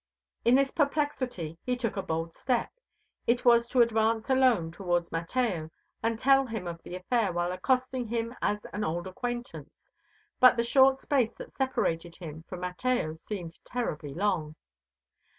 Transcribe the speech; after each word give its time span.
In 0.43 0.55
this 0.55 0.71
perplexity 0.71 1.59
he 1.63 1.77
took 1.77 1.95
a 1.95 2.01
bold 2.01 2.33
step. 2.33 2.71
It 3.27 3.45
was 3.45 3.67
to 3.67 3.83
advance 3.83 4.31
alone 4.31 4.71
towards 4.71 5.11
Mateo 5.11 5.69
and 6.01 6.17
tell 6.17 6.47
him 6.47 6.65
of 6.65 6.81
the 6.81 6.95
affair 6.95 7.31
while 7.31 7.51
accosting 7.51 8.07
him 8.07 8.33
as 8.41 8.65
an 8.73 8.83
old 8.83 9.05
acquaintance, 9.05 9.87
but 10.39 10.57
the 10.57 10.63
short 10.63 10.97
space 10.97 11.33
that 11.33 11.51
separated 11.51 12.15
him 12.15 12.41
from 12.49 12.61
Mateo 12.61 13.13
seemed 13.13 13.59
terribly 13.63 14.15
long. 14.15 14.55